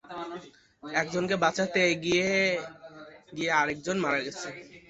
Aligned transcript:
একজনকে 0.83 1.35
বাঁচাতে 1.43 1.79
এগিয়ে 1.93 2.29
গিয়ে 3.35 3.51
আরেকজন 3.59 3.97
মারা 4.03 4.19
গেছেন। 4.25 4.53